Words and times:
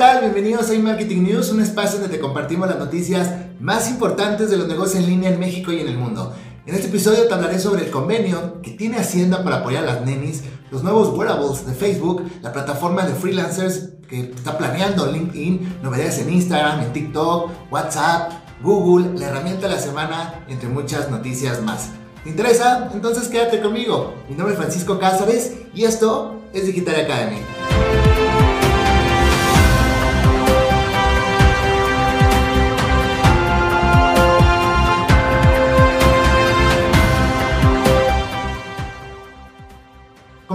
tal? 0.00 0.22
Bienvenidos 0.22 0.70
a 0.70 0.78
Marketing 0.78 1.24
News, 1.24 1.50
un 1.50 1.60
espacio 1.60 2.00
donde 2.00 2.16
te 2.16 2.22
compartimos 2.22 2.66
las 2.66 2.78
noticias 2.78 3.34
más 3.60 3.90
importantes 3.90 4.48
de 4.48 4.56
los 4.56 4.66
negocios 4.66 5.04
en 5.04 5.10
línea 5.10 5.28
en 5.28 5.38
México 5.38 5.72
y 5.72 5.80
en 5.80 5.88
el 5.88 5.98
mundo. 5.98 6.34
En 6.64 6.74
este 6.74 6.86
episodio 6.86 7.28
te 7.28 7.34
hablaré 7.34 7.58
sobre 7.58 7.84
el 7.84 7.90
convenio 7.90 8.62
que 8.62 8.70
tiene 8.70 8.96
Hacienda 8.96 9.44
para 9.44 9.56
apoyar 9.56 9.84
a 9.84 9.86
las 9.88 10.06
nenis, 10.06 10.42
los 10.70 10.82
nuevos 10.82 11.10
wearables 11.10 11.66
de 11.66 11.74
Facebook, 11.74 12.22
la 12.40 12.50
plataforma 12.50 13.04
de 13.04 13.12
freelancers 13.12 13.90
que 14.08 14.20
está 14.20 14.56
planeando 14.56 15.04
LinkedIn, 15.04 15.80
novedades 15.82 16.18
en 16.20 16.32
Instagram, 16.32 16.80
en 16.80 16.94
TikTok, 16.94 17.50
WhatsApp, 17.70 18.32
Google, 18.62 19.20
la 19.20 19.26
herramienta 19.26 19.68
de 19.68 19.74
la 19.74 19.80
semana, 19.82 20.46
entre 20.48 20.70
muchas 20.70 21.10
noticias 21.10 21.60
más. 21.60 21.90
¿Te 22.24 22.30
interesa? 22.30 22.88
Entonces 22.94 23.28
quédate 23.28 23.60
conmigo. 23.60 24.14
Mi 24.30 24.34
nombre 24.34 24.54
es 24.54 24.58
Francisco 24.58 24.98
Cázares 24.98 25.56
y 25.74 25.84
esto 25.84 26.40
es 26.54 26.64
Digital 26.64 27.04
Academy. 27.04 27.59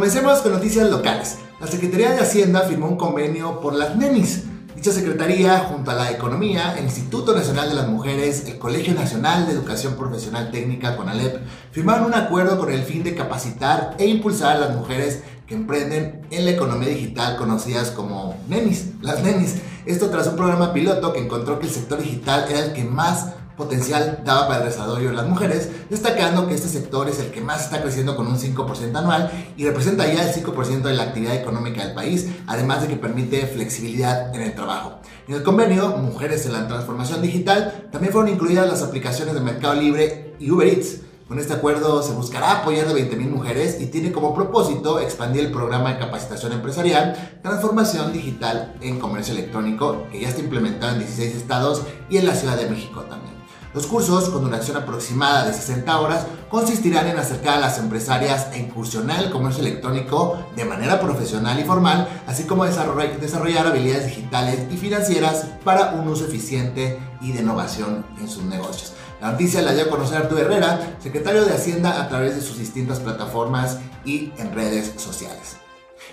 Comencemos 0.06 0.42
con 0.42 0.52
noticias 0.52 0.88
locales. 0.88 1.40
La 1.60 1.66
Secretaría 1.66 2.12
de 2.12 2.20
Hacienda 2.20 2.62
firmó 2.62 2.88
un 2.88 2.96
convenio 2.96 3.60
por 3.60 3.74
las 3.74 3.96
nenis. 3.96 4.44
Dicha 4.76 4.92
secretaría, 4.92 5.58
junto 5.62 5.90
a 5.90 5.96
la 5.96 6.12
Economía, 6.12 6.76
el 6.78 6.84
Instituto 6.84 7.34
Nacional 7.34 7.70
de 7.70 7.74
las 7.74 7.88
Mujeres, 7.88 8.44
el 8.46 8.60
Colegio 8.60 8.94
Nacional 8.94 9.48
de 9.48 9.54
Educación 9.54 9.96
Profesional 9.96 10.52
Técnica, 10.52 10.96
CONALEP, 10.96 11.40
firmaron 11.72 12.06
un 12.06 12.14
acuerdo 12.14 12.60
con 12.60 12.72
el 12.72 12.84
fin 12.84 13.02
de 13.02 13.16
capacitar 13.16 13.96
e 13.98 14.06
impulsar 14.06 14.58
a 14.58 14.60
las 14.60 14.76
mujeres 14.76 15.24
que 15.48 15.56
emprenden 15.56 16.22
en 16.30 16.46
la 16.46 16.52
economía 16.52 16.90
digital 16.90 17.36
conocidas 17.36 17.90
como 17.90 18.38
nenis, 18.48 18.90
las 19.02 19.24
nenis. 19.24 19.56
Esto 19.88 20.12
tras 20.12 20.28
un 20.28 20.36
programa 20.36 20.72
piloto 20.72 21.14
que 21.14 21.24
encontró 21.24 21.58
que 21.58 21.66
el 21.66 21.74
sector 21.74 22.00
digital 22.00 22.46
era 22.48 22.60
el 22.60 22.74
que 22.74 22.84
más 22.84 23.30
potencial 23.56 24.22
daba 24.26 24.48
para 24.48 24.60
el 24.62 24.70
desarrollo 24.70 25.10
de 25.10 25.16
las 25.16 25.28
mujeres, 25.28 25.70
destacando 25.90 26.48
que 26.48 26.56
este 26.56 26.68
sector 26.68 27.10
es 27.10 27.20
el 27.20 27.32
que 27.32 27.42
más 27.42 27.66
está 27.66 27.82
creciendo 27.82 28.16
con 28.16 28.28
un 28.28 28.38
5% 28.38 28.96
anual 28.96 29.32
y 29.58 29.66
representa 29.66 30.12
ya 30.12 30.28
el 30.28 30.34
5% 30.34 30.82
de 30.82 30.94
la 30.94 31.04
actividad 31.04 31.36
económica 31.36 31.86
del 31.86 31.94
país, 31.94 32.28
además 32.48 32.82
de 32.82 32.88
que 32.90 32.96
permite 32.96 33.46
flexibilidad 33.48 34.34
en 34.36 34.42
el 34.42 34.56
trabajo. 34.56 35.00
En 35.28 35.36
el 35.36 35.44
convenio 35.44 35.98
Mujeres 35.98 36.46
en 36.46 36.54
la 36.54 36.68
Transformación 36.68 37.22
Digital 37.22 37.90
también 37.92 38.14
fueron 38.14 38.32
incluidas 38.32 38.68
las 38.68 38.84
aplicaciones 38.84 39.34
de 39.34 39.42
Mercado 39.42 39.76
Libre 39.76 40.36
y 40.40 40.52
Uber 40.52 40.68
Eats. 40.68 41.02
Con 41.28 41.40
este 41.40 41.54
acuerdo 41.54 42.04
se 42.04 42.14
buscará 42.14 42.62
apoyar 42.62 42.88
a 42.88 42.92
20.000 42.92 43.30
mujeres 43.32 43.82
y 43.82 43.88
tiene 43.88 44.12
como 44.12 44.36
propósito 44.36 45.00
expandir 45.00 45.46
el 45.46 45.52
programa 45.52 45.94
de 45.94 46.00
capacitación 46.00 46.52
empresarial 46.52 47.40
Transformación 47.42 48.14
Digital 48.14 48.76
en 48.82 49.00
Comercio 49.00 49.34
Electrónico, 49.34 50.06
que 50.12 50.22
ya 50.22 50.30
está 50.30 50.42
implementado 50.42 50.94
en 50.94 51.00
16 51.00 51.36
estados 51.36 51.82
y 52.12 52.18
en 52.18 52.28
la 52.28 52.36
Ciudad 52.36 52.58
de 52.58 52.70
México 52.70 53.02
también. 53.10 53.35
Los 53.76 53.88
cursos, 53.88 54.30
con 54.30 54.42
duración 54.42 54.78
aproximada 54.78 55.46
de 55.46 55.54
60 55.54 56.00
horas, 56.00 56.28
consistirán 56.50 57.08
en 57.08 57.20
acercar 57.20 57.58
a 57.58 57.60
las 57.60 57.78
empresarias 57.78 58.48
a 58.54 58.58
incursionar 58.58 59.22
el 59.22 59.30
comercio 59.30 59.62
electrónico 59.62 60.48
de 60.56 60.64
manera 60.64 61.02
profesional 61.02 61.60
y 61.60 61.66
formal, 61.66 62.08
así 62.26 62.46
como 62.46 62.64
desarrollar 62.64 63.68
habilidades 63.68 64.06
digitales 64.06 64.62
y 64.72 64.78
financieras 64.78 65.48
para 65.66 65.92
un 65.92 66.08
uso 66.08 66.24
eficiente 66.24 66.98
y 67.20 67.34
de 67.34 67.42
innovación 67.42 68.06
en 68.18 68.30
sus 68.30 68.44
negocios. 68.44 68.94
La 69.20 69.32
noticia 69.32 69.62
la 69.62 69.74
dio 69.74 69.84
a 69.84 69.90
conocer 69.90 70.20
Arturo 70.20 70.40
Herrera, 70.40 70.96
secretario 71.04 71.44
de 71.44 71.54
Hacienda, 71.54 72.02
a 72.02 72.08
través 72.08 72.34
de 72.34 72.42
sus 72.42 72.58
distintas 72.58 73.02
plataformas 73.02 73.80
y 74.06 74.32
en 74.38 74.56
redes 74.56 74.94
sociales. 74.96 75.58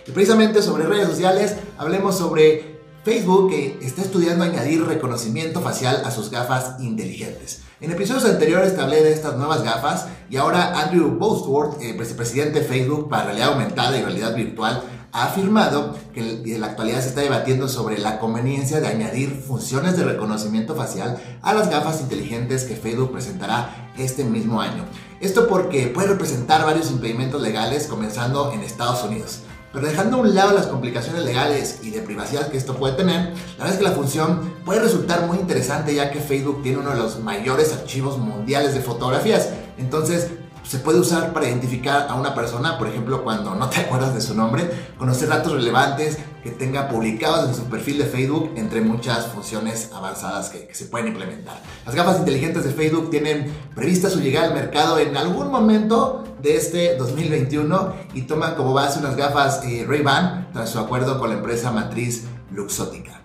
Y 0.04 0.10
precisamente 0.10 0.62
sobre 0.62 0.86
redes 0.86 1.06
sociales, 1.06 1.54
hablemos 1.78 2.18
sobre 2.18 2.71
Facebook 3.04 3.50
que 3.50 3.78
está 3.82 4.02
estudiando 4.02 4.44
añadir 4.44 4.84
reconocimiento 4.84 5.60
facial 5.60 6.02
a 6.04 6.10
sus 6.12 6.30
gafas 6.30 6.80
inteligentes. 6.80 7.62
En 7.80 7.90
episodios 7.90 8.24
anteriores 8.24 8.76
te 8.76 8.80
hablé 8.80 9.02
de 9.02 9.12
estas 9.12 9.36
nuevas 9.36 9.64
gafas 9.64 10.06
y 10.30 10.36
ahora 10.36 10.80
Andrew 10.80 11.18
Bostworth, 11.18 11.82
eh, 11.82 11.96
vicepresidente 11.98 12.60
de 12.60 12.64
Facebook 12.64 13.08
para 13.08 13.24
realidad 13.24 13.54
aumentada 13.54 13.98
y 13.98 14.02
realidad 14.02 14.36
virtual, 14.36 14.84
ha 15.10 15.24
afirmado 15.24 15.94
que 16.14 16.20
en 16.20 16.60
la 16.60 16.68
actualidad 16.68 17.00
se 17.00 17.08
está 17.08 17.20
debatiendo 17.22 17.68
sobre 17.68 17.98
la 17.98 18.18
conveniencia 18.20 18.80
de 18.80 18.86
añadir 18.86 19.42
funciones 19.46 19.96
de 19.96 20.04
reconocimiento 20.04 20.74
facial 20.74 21.20
a 21.42 21.52
las 21.52 21.68
gafas 21.68 22.00
inteligentes 22.00 22.64
que 22.64 22.76
Facebook 22.76 23.12
presentará 23.12 23.90
este 23.98 24.24
mismo 24.24 24.60
año. 24.60 24.84
Esto 25.20 25.48
porque 25.48 25.88
puede 25.88 26.08
representar 26.08 26.64
varios 26.64 26.90
impedimentos 26.90 27.42
legales 27.42 27.88
comenzando 27.88 28.52
en 28.52 28.60
Estados 28.60 29.04
Unidos. 29.04 29.40
Pero 29.72 29.86
dejando 29.86 30.18
a 30.18 30.20
un 30.20 30.34
lado 30.34 30.52
las 30.52 30.66
complicaciones 30.66 31.24
legales 31.24 31.80
y 31.82 31.90
de 31.90 32.02
privacidad 32.02 32.48
que 32.50 32.58
esto 32.58 32.76
puede 32.76 32.94
tener, 32.94 33.30
la 33.58 33.64
verdad 33.64 33.72
es 33.72 33.76
que 33.78 33.84
la 33.84 33.92
función 33.92 34.52
puede 34.64 34.80
resultar 34.80 35.26
muy 35.26 35.38
interesante 35.38 35.94
ya 35.94 36.10
que 36.10 36.20
Facebook 36.20 36.62
tiene 36.62 36.78
uno 36.78 36.90
de 36.90 36.98
los 36.98 37.20
mayores 37.20 37.72
archivos 37.72 38.18
mundiales 38.18 38.74
de 38.74 38.80
fotografías. 38.80 39.48
Entonces, 39.78 40.28
se 40.62 40.78
puede 40.78 41.00
usar 41.00 41.32
para 41.32 41.48
identificar 41.48 42.06
a 42.08 42.14
una 42.14 42.34
persona, 42.34 42.78
por 42.78 42.88
ejemplo, 42.88 43.24
cuando 43.24 43.54
no 43.54 43.68
te 43.68 43.80
acuerdas 43.82 44.14
de 44.14 44.20
su 44.20 44.34
nombre, 44.34 44.70
conocer 44.98 45.28
datos 45.28 45.52
relevantes 45.52 46.18
que 46.42 46.50
tenga 46.50 46.88
publicados 46.88 47.48
en 47.48 47.54
su 47.54 47.64
perfil 47.64 47.98
de 47.98 48.06
Facebook, 48.06 48.52
entre 48.56 48.80
muchas 48.80 49.26
funciones 49.26 49.90
avanzadas 49.94 50.50
que, 50.50 50.72
se 50.74 50.86
pueden 50.86 51.08
implementar. 51.08 51.60
Las 51.86 51.94
gafas 51.94 52.18
inteligentes 52.18 52.64
de 52.64 52.70
Facebook 52.70 53.10
tienen 53.10 53.52
prevista 53.74 54.10
su 54.10 54.20
llegada 54.20 54.48
al 54.48 54.54
mercado 54.54 54.98
en 54.98 55.16
algún 55.16 55.50
momento 55.50 56.24
de 56.40 56.56
este 56.56 56.96
2021 56.96 57.94
y 58.14 58.22
toman 58.22 58.54
como 58.54 58.72
base 58.72 58.98
unas 58.98 59.16
gafas 59.16 59.62
eh, 59.64 59.84
Ray-Ban 59.86 60.48
tras 60.52 60.70
su 60.70 60.78
acuerdo 60.78 61.18
con 61.18 61.30
la 61.30 61.36
empresa 61.36 61.70
matriz 61.70 62.24
Luxótica. 62.50 63.20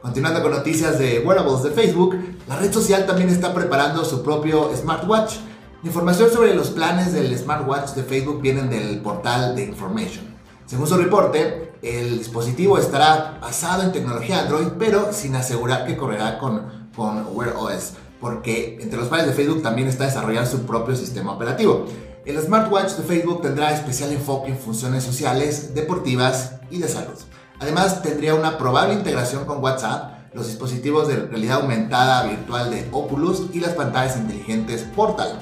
Continuando 0.00 0.42
con 0.42 0.52
noticias 0.52 0.98
de 0.98 1.20
wearables 1.20 1.62
de 1.62 1.70
Facebook, 1.70 2.16
la 2.46 2.56
red 2.56 2.72
social 2.72 3.06
también 3.06 3.30
está 3.30 3.54
preparando 3.54 4.04
su 4.04 4.22
propio 4.22 4.70
smartwatch 4.76 5.36
Información 5.84 6.30
sobre 6.32 6.54
los 6.54 6.70
planes 6.70 7.12
del 7.12 7.36
smartwatch 7.36 7.90
de 7.90 8.04
Facebook 8.04 8.40
vienen 8.40 8.70
del 8.70 9.00
portal 9.02 9.54
de 9.54 9.64
Information. 9.64 10.24
Según 10.64 10.86
su 10.86 10.96
reporte, 10.96 11.74
el 11.82 12.16
dispositivo 12.16 12.78
estará 12.78 13.36
basado 13.38 13.82
en 13.82 13.92
tecnología 13.92 14.40
Android, 14.40 14.68
pero 14.78 15.12
sin 15.12 15.36
asegurar 15.36 15.84
que 15.84 15.98
correrá 15.98 16.38
con, 16.38 16.88
con 16.96 17.26
Wear 17.36 17.54
OS, 17.58 17.92
porque 18.18 18.78
entre 18.80 18.98
los 18.98 19.08
planes 19.08 19.26
de 19.26 19.34
Facebook 19.34 19.62
también 19.62 19.86
está 19.86 20.06
desarrollar 20.06 20.46
su 20.46 20.62
propio 20.62 20.96
sistema 20.96 21.32
operativo. 21.32 21.84
El 22.24 22.40
smartwatch 22.40 22.92
de 22.92 23.02
Facebook 23.02 23.42
tendrá 23.42 23.70
especial 23.70 24.10
enfoque 24.10 24.52
en 24.52 24.58
funciones 24.58 25.04
sociales, 25.04 25.74
deportivas 25.74 26.60
y 26.70 26.78
de 26.78 26.88
salud. 26.88 27.18
Además, 27.60 28.00
tendría 28.02 28.34
una 28.34 28.56
probable 28.56 28.94
integración 28.94 29.44
con 29.44 29.62
WhatsApp, 29.62 30.32
los 30.32 30.46
dispositivos 30.46 31.08
de 31.08 31.16
realidad 31.16 31.60
aumentada 31.60 32.26
virtual 32.26 32.70
de 32.70 32.88
Oculus 32.90 33.48
y 33.52 33.60
las 33.60 33.74
pantallas 33.74 34.16
inteligentes 34.16 34.82
Portal. 34.96 35.40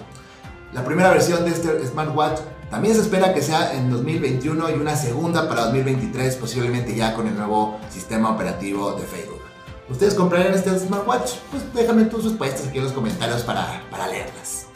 La 0.72 0.82
primera 0.82 1.10
versión 1.10 1.44
de 1.44 1.50
este 1.50 1.86
smartwatch 1.86 2.40
también 2.70 2.94
se 2.94 3.02
espera 3.02 3.34
que 3.34 3.42
sea 3.42 3.74
en 3.74 3.90
2021 3.90 4.70
y 4.70 4.72
una 4.72 4.96
segunda 4.96 5.46
para 5.46 5.66
2023, 5.66 6.36
posiblemente 6.36 6.94
ya 6.96 7.12
con 7.12 7.26
el 7.26 7.36
nuevo 7.36 7.78
sistema 7.90 8.30
operativo 8.30 8.92
de 8.92 9.02
Facebook. 9.02 9.42
¿Ustedes 9.90 10.14
comprarían 10.14 10.54
este 10.54 10.78
smartwatch? 10.78 11.32
Pues 11.50 11.62
déjame 11.74 12.06
tus 12.06 12.24
respuestas 12.24 12.68
aquí 12.68 12.78
en 12.78 12.84
los 12.84 12.94
comentarios 12.94 13.42
para, 13.42 13.82
para 13.90 14.06
leerlas. 14.06 14.68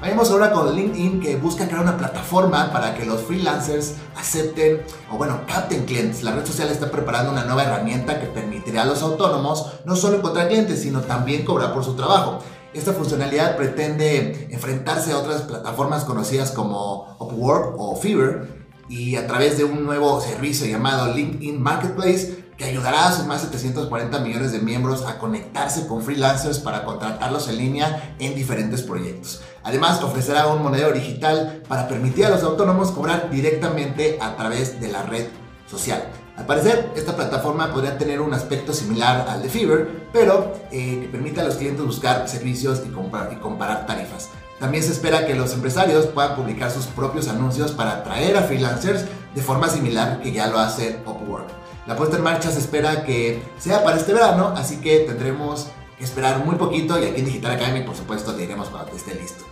Vayamos 0.00 0.30
ahora 0.32 0.50
con 0.50 0.74
LinkedIn 0.74 1.20
que 1.20 1.36
busca 1.36 1.68
crear 1.68 1.80
una 1.80 1.96
plataforma 1.96 2.72
para 2.72 2.94
que 2.94 3.06
los 3.06 3.22
freelancers 3.22 3.94
acepten 4.16 4.82
o 5.12 5.16
bueno, 5.16 5.42
capten 5.46 5.84
clientes. 5.86 6.24
La 6.24 6.32
red 6.32 6.44
social 6.44 6.70
está 6.70 6.90
preparando 6.90 7.30
una 7.30 7.44
nueva 7.44 7.62
herramienta 7.62 8.20
que 8.20 8.26
permitirá 8.26 8.82
a 8.82 8.86
los 8.86 9.00
autónomos 9.00 9.74
no 9.84 9.94
solo 9.94 10.16
encontrar 10.16 10.48
clientes, 10.48 10.82
sino 10.82 11.02
también 11.02 11.44
cobrar 11.44 11.72
por 11.72 11.84
su 11.84 11.94
trabajo. 11.94 12.40
Esta 12.76 12.92
funcionalidad 12.92 13.56
pretende 13.56 14.48
enfrentarse 14.50 15.10
a 15.10 15.18
otras 15.18 15.42
plataformas 15.42 16.04
conocidas 16.04 16.50
como 16.50 17.16
Upwork 17.18 17.74
o 17.78 17.96
Fiverr 17.96 18.66
y 18.90 19.16
a 19.16 19.26
través 19.26 19.56
de 19.56 19.64
un 19.64 19.86
nuevo 19.86 20.20
servicio 20.20 20.66
llamado 20.66 21.14
LinkedIn 21.14 21.60
Marketplace 21.60 22.44
que 22.58 22.64
ayudará 22.66 23.08
a 23.08 23.12
sus 23.12 23.24
más 23.24 23.40
de 23.40 23.48
740 23.48 24.18
millones 24.18 24.52
de 24.52 24.58
miembros 24.58 25.06
a 25.06 25.18
conectarse 25.18 25.86
con 25.86 26.02
freelancers 26.02 26.58
para 26.58 26.84
contratarlos 26.84 27.48
en 27.48 27.56
línea 27.56 28.14
en 28.18 28.34
diferentes 28.34 28.82
proyectos. 28.82 29.40
Además, 29.64 30.02
ofrecerá 30.02 30.46
un 30.48 30.62
monedero 30.62 30.92
digital 30.92 31.62
para 31.66 31.88
permitir 31.88 32.26
a 32.26 32.30
los 32.30 32.42
autónomos 32.42 32.90
cobrar 32.90 33.30
directamente 33.30 34.18
a 34.20 34.36
través 34.36 34.82
de 34.82 34.88
la 34.88 35.02
red 35.02 35.28
social. 35.66 36.02
Al 36.36 36.44
parecer, 36.44 36.92
esta 36.94 37.16
plataforma 37.16 37.72
podría 37.72 37.96
tener 37.96 38.20
un 38.20 38.34
aspecto 38.34 38.74
similar 38.74 39.26
al 39.28 39.42
de 39.42 39.48
Fiverr, 39.48 39.88
pero 40.12 40.52
eh, 40.70 41.00
que 41.00 41.08
permite 41.08 41.40
a 41.40 41.44
los 41.44 41.56
clientes 41.56 41.84
buscar 41.84 42.28
servicios 42.28 42.82
y, 42.84 42.88
y 42.88 43.36
comparar 43.36 43.86
tarifas. 43.86 44.28
También 44.58 44.84
se 44.84 44.92
espera 44.92 45.26
que 45.26 45.34
los 45.34 45.52
empresarios 45.52 46.06
puedan 46.06 46.36
publicar 46.36 46.70
sus 46.70 46.86
propios 46.86 47.28
anuncios 47.28 47.72
para 47.72 47.98
atraer 47.98 48.36
a 48.36 48.42
freelancers 48.42 49.04
de 49.34 49.42
forma 49.42 49.68
similar 49.68 50.20
que 50.20 50.32
ya 50.32 50.46
lo 50.48 50.58
hace 50.58 51.00
Upwork. 51.06 51.48
La 51.86 51.94
puesta 51.94 52.16
en 52.16 52.22
marcha 52.22 52.50
se 52.50 52.58
espera 52.58 53.04
que 53.04 53.42
sea 53.58 53.84
para 53.84 53.96
este 53.96 54.12
verano, 54.12 54.54
así 54.56 54.78
que 54.78 55.00
tendremos 55.00 55.68
que 55.98 56.04
esperar 56.04 56.44
muy 56.44 56.56
poquito 56.56 56.98
y 57.00 57.06
aquí 57.06 57.20
en 57.20 57.26
Digital 57.26 57.52
Academy 57.52 57.82
por 57.82 57.96
supuesto 57.96 58.34
te 58.34 58.42
diremos 58.42 58.68
cuando 58.68 58.92
esté 58.96 59.14
listo. 59.14 59.44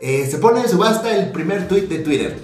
Eh, 0.00 0.28
se 0.30 0.38
pone 0.38 0.60
en 0.60 0.68
subasta 0.68 1.14
el 1.14 1.30
primer 1.30 1.68
tweet 1.68 1.82
de 1.82 1.98
Twitter. 1.98 2.38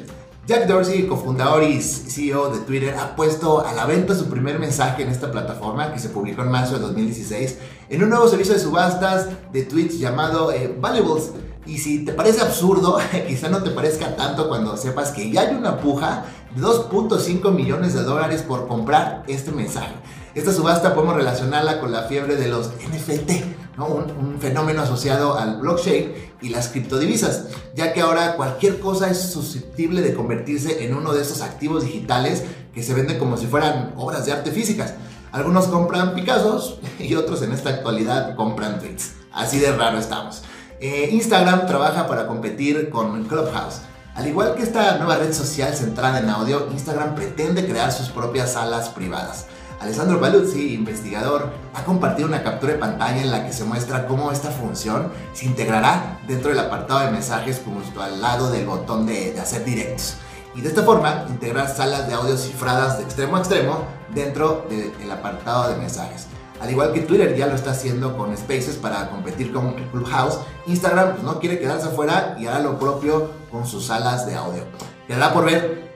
Jack 0.49 0.67
Dorsey, 0.67 1.07
cofundador 1.07 1.63
y 1.63 1.79
CEO 1.83 2.49
de 2.49 2.61
Twitter, 2.61 2.95
ha 2.99 3.15
puesto 3.15 3.67
a 3.67 3.75
la 3.75 3.85
venta 3.85 4.15
su 4.15 4.31
primer 4.31 4.59
mensaje 4.59 5.03
en 5.03 5.11
esta 5.11 5.31
plataforma 5.31 5.93
que 5.93 5.99
se 5.99 6.09
publicó 6.09 6.41
en 6.41 6.51
marzo 6.51 6.77
de 6.77 6.81
2016 6.81 7.59
en 7.91 8.03
un 8.03 8.09
nuevo 8.09 8.27
servicio 8.29 8.55
de 8.55 8.61
subastas 8.61 9.29
de 9.53 9.65
tweets 9.65 9.99
llamado 9.99 10.51
eh, 10.51 10.75
Valuables. 10.81 11.33
Y 11.67 11.77
si 11.77 12.03
te 12.03 12.15
parece 12.15 12.41
absurdo, 12.41 12.99
quizá 13.29 13.51
no 13.51 13.63
te 13.63 13.73
parezca 13.73 14.17
tanto 14.17 14.49
cuando 14.49 14.79
sepas 14.79 15.11
que 15.11 15.31
ya 15.31 15.43
hay 15.43 15.55
una 15.55 15.81
puja 15.83 16.25
de 16.57 16.63
2.5 16.63 17.53
millones 17.53 17.93
de 17.93 18.05
dólares 18.05 18.41
por 18.41 18.69
comprar 18.69 19.25
este 19.27 19.53
mensaje. 19.53 19.93
Esta 20.35 20.55
subasta 20.55 20.95
podemos 20.95 21.17
relacionarla 21.17 21.79
con 21.79 21.93
la 21.93 22.05
fiebre 22.05 22.37
de 22.37 22.49
los 22.49 22.69
NFT, 22.69 23.58
un, 23.87 24.39
fenómeno 24.41 24.83
asociado 24.83 25.39
al 25.39 25.61
blockchain 25.61 26.13
y 26.41 26.49
las 26.49 26.69
criptodivisas, 26.69 27.47
ya 27.75 27.93
que 27.93 28.01
ahora 28.01 28.37
cualquier 28.37 28.81
cosa 28.81 29.11
es 29.11 29.19
susceptible 29.21 30.01
de 30.01 30.15
convertirse 30.15 30.85
en 30.85 30.95
uno 30.95 31.13
de 31.13 31.23
esos 31.23 31.43
activos 31.43 31.85
digitales 31.85 32.45
que 32.75 32.83
se 32.83 32.95
venden 32.95 33.19
como 33.19 33.37
si 33.37 33.47
fueran 33.47 33.95
obras 33.97 34.27
de 34.27 34.33
arte 34.33 34.51
físicas. 34.51 34.95
Algunos 35.33 35.67
compran 35.67 36.15
Picassos 36.15 36.79
y 36.99 37.15
otros 37.15 37.43
en 37.43 37.53
esta 37.53 37.71
actualidad 37.71 38.35
compran 38.35 38.79
tweets. 38.79 39.13
Así 39.33 39.59
de 39.59 39.73
raro 39.73 39.99
estamos. 39.99 40.43
Eh, 40.81 41.11
Instagram 41.13 41.67
trabaja 41.67 42.07
para 42.07 42.27
competir 42.27 42.89
con 42.91 43.25
Clubhouse. 43.25 43.81
Al 44.15 44.27
igual 44.27 44.55
que 44.55 44.63
esta 44.63 44.97
nueva 44.99 45.17
red 45.17 45.33
social 45.33 45.75
centrada 45.75 46.19
en 46.19 46.29
audio, 46.29 46.69
Instagram 46.73 47.15
pretende 47.15 47.67
crear 47.67 47.93
sus 47.93 48.09
propias 48.09 48.55
salas 48.55 48.89
privadas. 48.89 49.47
Alessandro 49.81 50.19
Baluzzi, 50.19 50.75
investigador, 50.75 51.53
ha 51.73 51.85
compartido 51.85 52.27
una 52.27 52.43
captura 52.43 52.73
de 52.73 52.79
pantalla 52.81 53.23
en 53.23 53.31
la 53.31 53.47
que 53.47 53.53
se 53.53 53.65
muestra 53.65 54.09
cómo 54.09 54.33
esta 54.33 54.51
función 54.51 55.13
se 55.33 55.47
integrará 55.47 56.19
dentro 56.27 56.51
del 56.51 56.59
apartado 56.59 57.01
de 57.01 57.13
mensajes 57.13 57.63
justo 57.65 58.03
al 58.03 58.21
lado 58.21 58.51
del 58.51 58.67
botón 58.67 59.07
de, 59.07 59.33
de 59.33 59.41
hacer 59.41 59.65
directos. 59.65 60.17
Y 60.57 60.63
de 60.63 60.69
esta 60.69 60.83
forma, 60.83 61.27
integrar 61.29 61.69
salas 61.69 62.09
de 62.09 62.15
audio 62.15 62.37
cifradas 62.37 62.99
de 62.99 63.05
extremo 63.05 63.37
a 63.37 63.39
extremo 63.39 63.85
dentro 64.13 64.67
del 64.69 65.11
apartado 65.13 65.69
de 65.69 65.77
mensajes. 65.77 66.27
Al 66.61 66.71
igual 66.71 66.93
que 66.93 67.03
Twitter 67.03 67.37
ya 67.37 67.47
lo 67.47 67.55
está 67.55 67.71
haciendo 67.71 68.17
con 68.17 68.37
Spaces 68.37 68.77
para 68.77 69.09
competir 69.11 69.53
con 69.53 69.75
Clubhouse, 69.93 70.41
Instagram 70.67 71.13
pues, 71.13 71.23
no 71.23 71.39
quiere 71.39 71.61
quedarse 71.61 71.87
afuera 71.87 72.37
y 72.41 72.47
hará 72.47 72.59
lo 72.59 72.81
propio 72.81 73.31
con 73.53 73.65
sus 73.65 73.87
salas 73.87 74.27
de 74.27 74.35
audio. 74.35 74.65
Quedará 75.07 75.33
por 75.33 75.45
ver 75.45 75.88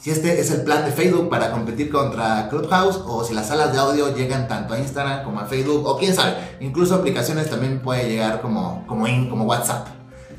si 0.00 0.10
este 0.10 0.40
es 0.40 0.50
el 0.50 0.62
plan 0.62 0.86
de 0.86 0.92
Facebook 0.92 1.28
para 1.28 1.52
competir 1.52 1.90
contra 1.90 2.48
Clubhouse 2.48 3.02
o 3.06 3.22
si 3.22 3.34
las 3.34 3.48
salas 3.48 3.72
de 3.72 3.78
audio 3.78 4.14
llegan 4.14 4.48
tanto 4.48 4.72
a 4.72 4.78
Instagram 4.78 5.24
como 5.24 5.40
a 5.40 5.44
Facebook 5.44 5.86
o 5.86 5.98
quién 5.98 6.14
sabe, 6.14 6.56
incluso 6.60 6.94
aplicaciones 6.94 7.50
también 7.50 7.80
puede 7.80 8.08
llegar 8.08 8.40
como, 8.40 8.86
como, 8.86 9.44
WhatsApp. 9.44 9.88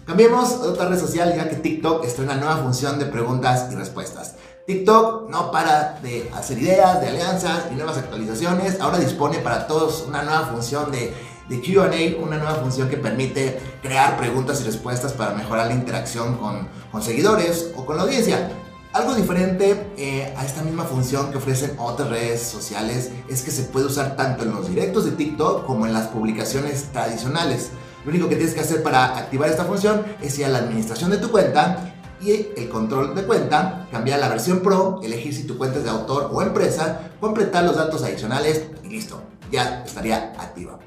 Cambiemos 0.04 0.54
a 0.54 0.62
otra 0.62 0.90
red 0.90 1.00
social 1.00 1.36
ya 1.36 1.48
que 1.48 1.58
TikTok 1.58 2.04
estrena 2.04 2.36
nueva 2.36 2.58
función 2.58 2.98
de 2.98 3.06
preguntas 3.06 3.68
y 3.72 3.76
respuestas. 3.76 4.34
TikTok 4.66 5.30
no 5.30 5.52
para 5.52 6.00
de 6.02 6.28
hacer 6.36 6.58
ideas, 6.58 7.00
de 7.00 7.10
alianzas 7.10 7.66
y 7.72 7.76
nuevas 7.76 8.00
actualizaciones. 8.00 8.82
Ahora 8.82 8.98
dispone 8.98 9.38
para 9.38 9.68
todos 9.68 10.06
una 10.08 10.24
nueva 10.24 10.48
función 10.48 10.92
de, 10.92 11.14
de 11.50 11.62
QA, 11.62 12.20
una 12.20 12.38
nueva 12.38 12.56
función 12.56 12.90
que 12.90 12.98
permite 12.98 13.60
crear 13.84 14.18
preguntas 14.18 14.62
y 14.62 14.64
respuestas 14.64 15.14
para 15.14 15.36
mejorar 15.36 15.68
la 15.68 15.74
interacción 15.74 16.38
con, 16.38 16.68
con 16.92 17.04
seguidores 17.04 17.72
o 17.76 17.86
con 17.86 17.98
la 17.98 18.04
audiencia. 18.04 18.50
Algo 18.94 19.16
diferente 19.16 19.88
eh, 19.96 20.34
a 20.36 20.46
esta 20.46 20.64
misma 20.64 20.84
función 20.84 21.32
que 21.32 21.38
ofrecen 21.38 21.76
otras 21.80 22.10
redes 22.10 22.42
sociales 22.42 23.10
es 23.30 23.42
que 23.42 23.50
se 23.50 23.64
puede 23.64 23.86
usar 23.86 24.18
tanto 24.18 24.44
en 24.44 24.52
los 24.52 24.68
directos 24.68 25.06
de 25.06 25.12
TikTok 25.12 25.66
como 25.66 25.86
en 25.86 25.94
las 25.94 26.08
publicaciones 26.08 26.92
tradicionales. 26.92 27.70
Lo 28.04 28.12
único 28.12 28.28
que 28.28 28.36
tienes 28.36 28.54
que 28.54 28.60
hacer 28.60 28.84
para 28.84 29.18
activar 29.18 29.50
esta 29.50 29.64
función 29.64 30.04
es 30.22 30.38
ir 30.38 30.46
a 30.46 30.50
la 30.50 30.58
administración 30.58 31.10
de 31.10 31.20
tu 31.20 31.32
cuenta 31.32 31.94
y 32.20 32.48
el 32.58 32.68
control 32.68 33.16
de 33.16 33.24
cuenta, 33.24 33.88
cambiar 33.92 34.20
la 34.20 34.28
versión 34.28 34.60
Pro, 34.60 35.00
elegir 35.02 35.34
si 35.34 35.46
tu 35.46 35.58
cuenta 35.58 35.78
es 35.78 35.86
de 35.86 35.90
autor 35.90 36.30
o 36.34 36.42
empresa, 36.42 37.12
completar 37.22 37.64
los 37.64 37.78
datos 37.78 38.04
adicionales 38.04 38.66
y 38.84 38.90
listo, 38.90 39.22
ya 39.50 39.84
estaría 39.86 40.34
activa. 40.38 40.78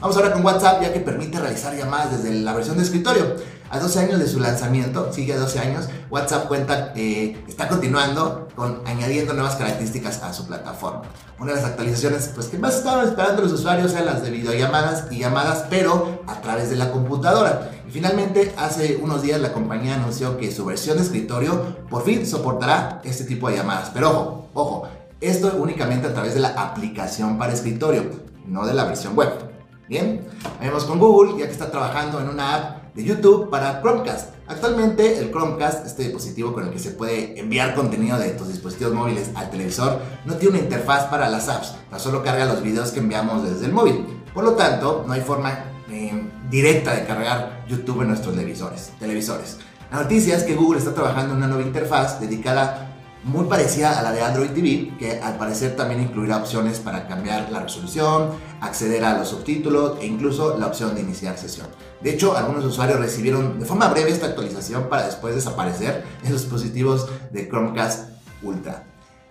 Vamos 0.00 0.16
ahora 0.16 0.32
con 0.32 0.42
WhatsApp 0.42 0.80
ya 0.80 0.92
que 0.94 1.00
permite 1.00 1.38
realizar 1.38 1.76
llamadas 1.76 2.22
desde 2.22 2.34
la 2.40 2.54
versión 2.54 2.78
de 2.78 2.84
escritorio. 2.84 3.36
A 3.68 3.78
12 3.78 4.00
años 4.00 4.18
de 4.18 4.26
su 4.26 4.40
lanzamiento, 4.40 5.12
sigue 5.12 5.34
a 5.34 5.38
12 5.38 5.58
años, 5.58 5.88
WhatsApp 6.08 6.48
cuenta, 6.48 6.92
eh, 6.96 7.36
está 7.46 7.68
continuando 7.68 8.48
con 8.56 8.80
añadiendo 8.86 9.34
nuevas 9.34 9.56
características 9.56 10.22
a 10.22 10.32
su 10.32 10.46
plataforma. 10.46 11.02
Una 11.38 11.52
de 11.52 11.60
las 11.60 11.70
actualizaciones 11.70 12.30
pues, 12.34 12.46
que 12.46 12.58
más 12.58 12.78
estaban 12.78 13.06
esperando 13.06 13.42
los 13.42 13.52
usuarios 13.52 13.92
eran 13.92 14.06
las 14.06 14.22
de 14.22 14.30
videollamadas 14.30 15.04
y 15.12 15.18
llamadas, 15.18 15.66
pero 15.68 16.22
a 16.26 16.40
través 16.40 16.70
de 16.70 16.76
la 16.76 16.90
computadora. 16.90 17.70
Y 17.86 17.90
finalmente, 17.90 18.54
hace 18.56 18.96
unos 18.96 19.20
días 19.20 19.38
la 19.38 19.52
compañía 19.52 19.96
anunció 19.96 20.38
que 20.38 20.50
su 20.50 20.64
versión 20.64 20.96
de 20.96 21.02
escritorio 21.02 21.76
por 21.90 22.04
fin 22.04 22.26
soportará 22.26 23.02
este 23.04 23.24
tipo 23.24 23.50
de 23.50 23.56
llamadas. 23.56 23.90
Pero 23.92 24.10
ojo, 24.10 24.50
ojo, 24.54 24.88
esto 25.20 25.54
únicamente 25.58 26.08
a 26.08 26.14
través 26.14 26.32
de 26.32 26.40
la 26.40 26.48
aplicación 26.48 27.36
para 27.36 27.52
escritorio, 27.52 28.10
no 28.46 28.66
de 28.66 28.72
la 28.72 28.84
versión 28.84 29.14
web. 29.14 29.49
Bien, 29.90 30.24
vemos 30.60 30.84
con 30.84 31.00
Google, 31.00 31.36
ya 31.36 31.46
que 31.46 31.52
está 31.52 31.68
trabajando 31.68 32.20
en 32.20 32.28
una 32.28 32.54
app 32.54 32.94
de 32.94 33.02
YouTube 33.02 33.50
para 33.50 33.80
Chromecast. 33.82 34.34
Actualmente 34.46 35.18
el 35.18 35.32
Chromecast, 35.32 35.84
este 35.84 36.04
dispositivo 36.04 36.52
con 36.52 36.62
el 36.64 36.70
que 36.70 36.78
se 36.78 36.92
puede 36.92 37.40
enviar 37.40 37.74
contenido 37.74 38.16
de 38.16 38.30
tus 38.30 38.46
dispositivos 38.46 38.94
móviles 38.94 39.32
al 39.34 39.50
televisor, 39.50 39.98
no 40.26 40.34
tiene 40.36 40.58
una 40.58 40.62
interfaz 40.62 41.06
para 41.06 41.28
las 41.28 41.48
apps, 41.48 41.74
solo 41.96 42.22
carga 42.22 42.44
los 42.44 42.62
videos 42.62 42.92
que 42.92 43.00
enviamos 43.00 43.42
desde 43.42 43.66
el 43.66 43.72
móvil. 43.72 44.06
Por 44.32 44.44
lo 44.44 44.52
tanto, 44.52 45.02
no 45.08 45.12
hay 45.12 45.22
forma 45.22 45.58
eh, 45.90 46.22
directa 46.48 46.94
de 46.94 47.04
cargar 47.04 47.64
YouTube 47.66 48.02
en 48.02 48.08
nuestros 48.10 48.36
televisores. 48.36 48.92
televisores. 49.00 49.58
La 49.90 50.02
noticia 50.02 50.36
es 50.36 50.44
que 50.44 50.54
Google 50.54 50.78
está 50.78 50.94
trabajando 50.94 51.32
en 51.32 51.38
una 51.38 51.48
nueva 51.48 51.64
interfaz 51.64 52.20
dedicada 52.20 52.89
muy 53.22 53.46
parecida 53.46 53.98
a 53.98 54.02
la 54.02 54.12
de 54.12 54.22
Android 54.22 54.50
TV, 54.50 54.96
que 54.98 55.20
al 55.20 55.36
parecer 55.36 55.76
también 55.76 56.02
incluirá 56.02 56.38
opciones 56.38 56.78
para 56.78 57.06
cambiar 57.06 57.50
la 57.50 57.60
resolución, 57.60 58.30
acceder 58.60 59.04
a 59.04 59.18
los 59.18 59.28
subtítulos 59.28 59.98
e 60.00 60.06
incluso 60.06 60.56
la 60.58 60.66
opción 60.66 60.94
de 60.94 61.02
iniciar 61.02 61.36
sesión. 61.36 61.66
De 62.00 62.10
hecho, 62.10 62.36
algunos 62.36 62.64
usuarios 62.64 62.98
recibieron 62.98 63.58
de 63.60 63.66
forma 63.66 63.88
breve 63.88 64.10
esta 64.10 64.26
actualización 64.26 64.88
para 64.88 65.04
después 65.04 65.34
desaparecer 65.34 66.04
en 66.24 66.32
los 66.32 66.42
dispositivos 66.42 67.08
de 67.30 67.48
Chromecast 67.48 68.10
Ultra. 68.42 68.84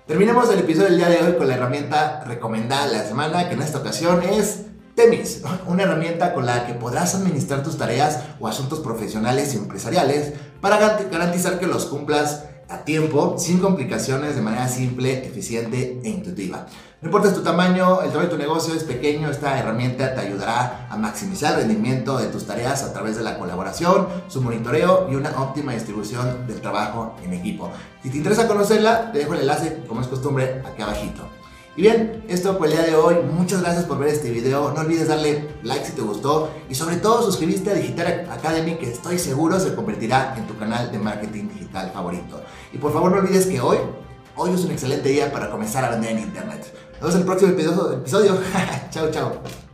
Terminemos 0.06 0.52
el 0.52 0.60
episodio 0.60 0.90
del 0.90 0.98
día 0.98 1.10
de 1.10 1.22
hoy 1.22 1.34
con 1.38 1.48
la 1.48 1.56
herramienta 1.56 2.24
recomendada 2.26 2.88
de 2.88 2.98
la 2.98 3.04
semana, 3.04 3.48
que 3.48 3.56
en 3.56 3.62
esta 3.62 3.80
ocasión 3.80 4.22
es 4.24 4.66
Temis, 4.96 5.42
una 5.68 5.84
herramienta 5.84 6.34
con 6.34 6.46
la 6.46 6.68
que 6.68 6.74
podrás 6.74 7.16
administrar 7.16 7.64
tus 7.64 7.78
tareas 7.78 8.20
o 8.40 8.48
asuntos 8.48 8.80
profesionales 8.80 9.54
y 9.54 9.58
empresariales 9.58 10.34
para 10.62 10.78
garantizar 10.78 11.60
que 11.60 11.68
los 11.68 11.86
cumplas 11.86 12.44
a 12.70 12.80
tiempo, 12.86 13.36
sin 13.38 13.60
complicaciones, 13.60 14.36
de 14.36 14.42
manera 14.42 14.68
simple, 14.68 15.26
eficiente 15.26 16.00
e 16.04 16.10
intuitiva. 16.10 16.68
No 17.02 17.08
importa 17.08 17.34
tu 17.34 17.42
tamaño, 17.42 18.02
el 18.02 18.10
tamaño 18.10 18.30
de 18.30 18.36
tu 18.36 18.38
negocio 18.38 18.74
es 18.74 18.84
pequeño, 18.84 19.30
esta 19.30 19.58
herramienta 19.58 20.14
te 20.14 20.22
ayudará 20.22 20.88
a 20.90 20.98
maximizar 20.98 21.54
el 21.54 21.68
rendimiento 21.68 22.18
de 22.18 22.28
tus 22.28 22.46
tareas 22.46 22.84
a 22.84 22.94
través 22.94 23.16
de 23.16 23.24
la 23.24 23.40
colaboración, 23.40 24.08
su 24.28 24.42
monitoreo 24.42 25.08
y 25.10 25.16
una 25.16 25.32
óptima 25.42 25.74
distribución 25.74 26.46
del 26.46 26.62
trabajo 26.62 27.16
en 27.24 27.34
equipo. 27.34 27.72
Si 28.04 28.10
te 28.10 28.18
interesa 28.18 28.48
conocerla, 28.48 29.12
te 29.12 29.20
dejo 29.20 29.34
el 29.34 29.42
enlace, 29.42 29.84
como 29.88 30.02
es 30.02 30.08
costumbre, 30.08 30.62
aquí 30.66 30.82
abajito. 30.82 31.24
Y 31.76 31.84
bien, 31.84 32.26
esto 32.28 32.58
fue 32.58 32.68
el 32.68 32.74
día 32.74 32.84
de 32.84 32.96
hoy. 32.96 33.16
Muchas 33.32 33.62
gracias 33.62 33.86
por 33.86 34.00
ver 34.00 34.10
este 34.10 34.32
video. 34.32 34.74
No 34.74 34.82
olvides 34.82 35.08
darle 35.08 35.50
like 35.64 35.86
si 35.86 35.94
te 35.94 36.02
gustó 36.02 36.52
y 36.70 36.76
sobre 36.76 36.98
todo 36.98 37.24
suscribirte 37.24 37.70
a 37.72 37.74
Digital 37.74 38.28
Academy 38.30 38.76
que 38.76 38.92
estoy 38.92 39.18
seguro 39.18 39.60
se 39.60 39.74
convertirá 39.74 40.36
en 40.38 40.46
tu 40.48 40.58
canal 40.58 40.92
de 40.92 41.00
marketing 41.00 41.48
digital 41.50 41.92
favorito. 41.92 42.42
Y 42.74 42.78
por 42.78 42.92
favor 42.92 43.12
no 43.12 43.20
olvides 43.20 43.46
que 43.46 43.62
hoy, 43.62 43.78
hoy 44.36 44.52
es 44.52 44.66
un 44.66 44.72
excelente 44.72 45.10
día 45.10 45.32
para 45.32 45.50
comenzar 45.50 45.86
a 45.86 45.92
vender 45.92 46.12
en 46.12 46.20
internet. 46.20 46.66
Nos 47.02 47.14
vemos 47.14 47.16
en 47.16 47.22
el 47.22 47.26
próximo 47.26 47.52
episodio. 47.52 48.42
chao, 48.92 49.12
chao. 49.12 49.69